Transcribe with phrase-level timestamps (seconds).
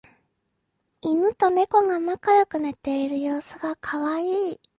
[1.01, 4.61] イヌとネコが仲良く寝ている様子がカワイイ